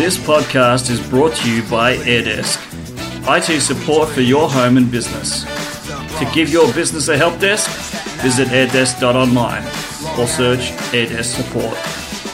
[0.00, 2.56] This podcast is brought to you by AirDesk,
[3.28, 5.44] IT support for your home and business.
[6.18, 7.68] To give your business a help desk,
[8.22, 9.62] visit airdesk.online
[10.18, 11.76] or search AirDesk support.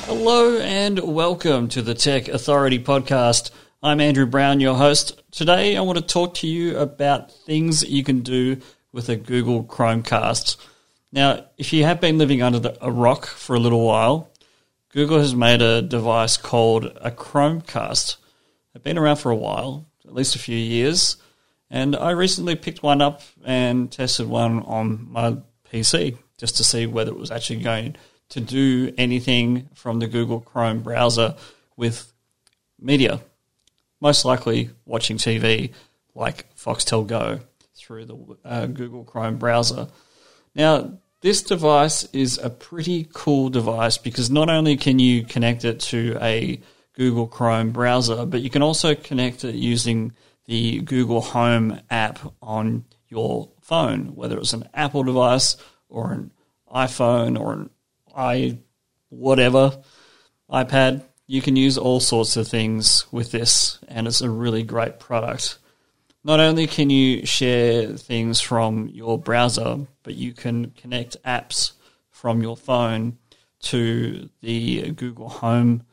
[0.07, 3.51] Hello and welcome to the Tech Authority podcast.
[3.83, 5.21] I'm Andrew Brown, your host.
[5.33, 8.59] Today I want to talk to you about things you can do
[8.93, 10.57] with a Google Chromecast.
[11.11, 14.31] Now, if you have been living under the, a rock for a little while,
[14.97, 18.17] Google has made a device called a Chromecast.
[18.73, 21.19] They've been around for a while, at least a few years,
[21.69, 25.37] and I recently picked one up and tested one on my
[25.71, 27.97] PC just to see whether it was actually going
[28.31, 31.35] to do anything from the Google Chrome browser
[31.77, 32.11] with
[32.81, 33.21] media.
[34.01, 35.75] Most likely watching TV
[36.15, 37.41] like Foxtel Go
[37.75, 39.89] through the uh, Google Chrome browser.
[40.55, 45.81] Now, this device is a pretty cool device because not only can you connect it
[45.81, 46.61] to a
[46.95, 50.13] Google Chrome browser, but you can also connect it using
[50.47, 55.57] the Google Home app on your phone, whether it's an Apple device
[55.89, 56.33] or an
[56.75, 57.71] iPhone or an
[58.15, 58.59] i
[59.09, 59.83] whatever
[60.51, 61.05] iPad.
[61.27, 65.59] You can use all sorts of things with this, and it's a really great product.
[66.27, 71.75] Not only can you share things from your browser, but you can connect apps
[72.11, 73.19] from your phone
[73.61, 75.85] to the Google Home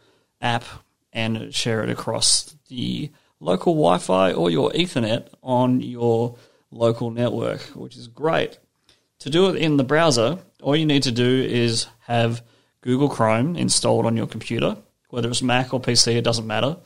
[0.42, 0.64] app
[1.12, 6.36] and share it across the local Wi Fi or your Ethernet on your
[6.72, 8.58] local network, which is great.
[9.20, 12.42] To do it in the browser, all you need to do is have
[12.82, 14.78] Google Chrome installed on your computer,
[15.10, 16.78] whether it's Mac or PC, it doesn't matter.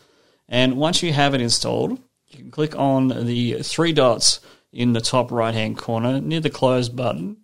[0.50, 4.40] And once you have it installed, you can click on the three dots
[4.72, 7.38] in the top right hand corner near the close button,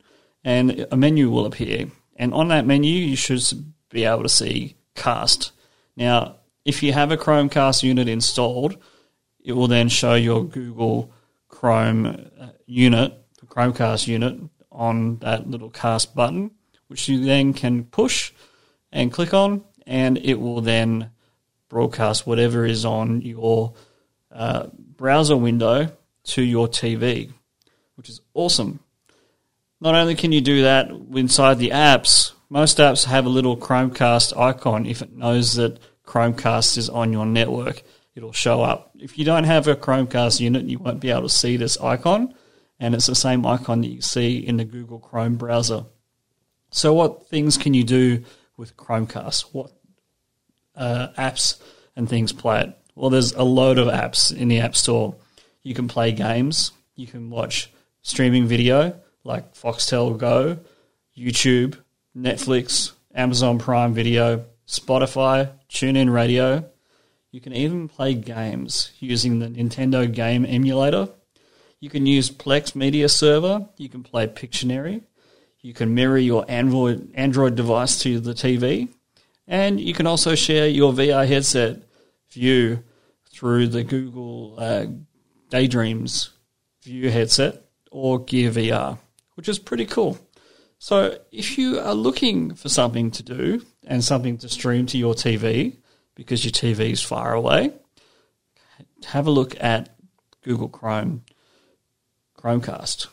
[0.43, 1.87] and a menu will appear.
[2.15, 3.41] And on that menu, you should
[3.89, 5.51] be able to see Cast.
[5.95, 8.77] Now, if you have a Chromecast unit installed,
[9.43, 11.11] it will then show your Google
[11.47, 14.39] Chrome uh, unit, the Chromecast unit,
[14.71, 16.51] on that little cast button,
[16.87, 18.31] which you then can push
[18.91, 21.09] and click on, and it will then
[21.69, 23.73] broadcast whatever is on your
[24.33, 24.67] uh,
[24.97, 25.91] browser window
[26.23, 27.31] to your TV,
[27.95, 28.79] which is awesome.
[29.79, 34.37] Not only can you do that inside the apps, most apps have a little Chromecast
[34.37, 34.85] icon.
[34.85, 37.83] If it knows that Chromecast is on your network,
[38.15, 38.91] it'll show up.
[38.99, 42.33] If you don't have a Chromecast unit, you won't be able to see this icon,
[42.79, 45.85] and it's the same icon that you see in the Google Chrome browser.
[46.71, 48.23] So, what things can you do
[48.57, 49.53] with Chromecast?
[49.53, 49.71] What
[50.75, 51.61] uh, apps
[51.95, 52.77] and things play it?
[52.95, 55.15] Well, there's a load of apps in the App Store.
[55.63, 57.71] You can play games, you can watch
[58.01, 60.59] streaming video like Foxtel Go,
[61.17, 61.77] YouTube,
[62.15, 66.69] Netflix, Amazon Prime Video, Spotify, TuneIn Radio.
[67.31, 71.09] You can even play games using the Nintendo Game Emulator.
[71.79, 73.67] You can use Plex Media Server.
[73.77, 75.01] You can play Pictionary.
[75.61, 78.89] You can mirror your Android Android device to the TV,
[79.47, 81.83] and you can also share your VR headset
[82.33, 82.83] view
[83.31, 84.85] through the Google uh,
[85.49, 86.31] Daydreams
[86.83, 88.97] View headset or Gear VR,
[89.35, 90.17] which is pretty cool.
[90.79, 95.13] So, if you are looking for something to do and something to stream to your
[95.13, 95.77] TV
[96.13, 97.71] because your TV is far away,
[99.05, 99.95] have a look at
[100.41, 101.23] Google Chrome
[102.37, 103.07] Chromecast.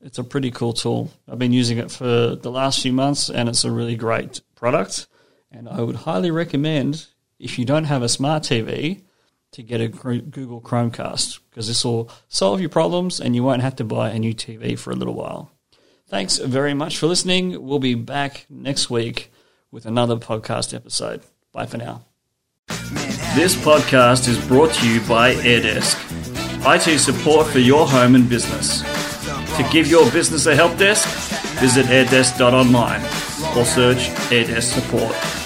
[0.00, 1.10] It's a pretty cool tool.
[1.28, 5.06] I've been using it for the last few months and it's a really great product.
[5.50, 7.06] And I would highly recommend
[7.44, 9.02] if you don't have a smart TV
[9.52, 13.76] to get a Google Chromecast because this will solve your problems and you won't have
[13.76, 15.52] to buy a new TV for a little while.
[16.08, 17.62] Thanks very much for listening.
[17.62, 19.30] We'll be back next week
[19.70, 21.22] with another podcast episode.
[21.52, 22.06] Bye for now.
[23.36, 25.96] This podcast is brought to you by AirDesk,
[26.66, 28.80] IT support for your home and business.
[29.58, 31.06] To give your business a help desk,
[31.60, 33.02] visit airdesk.online
[33.56, 35.43] or search AirDesk support.